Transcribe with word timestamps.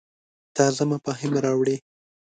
تازه 0.55 0.83
مفاهیم 0.91 1.33
راوړې. 1.45 1.75